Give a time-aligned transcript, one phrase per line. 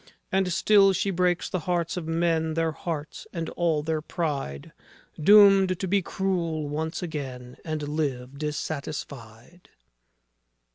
[0.31, 4.73] And still she breaks the hearts of men, Their hearts and all their pride,
[5.21, 9.69] Doomed to be cruel once again, And live dissatisfied.